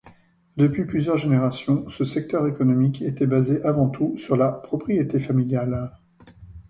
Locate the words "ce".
1.87-2.03